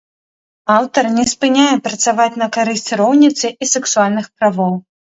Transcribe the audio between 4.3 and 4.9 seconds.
правоў.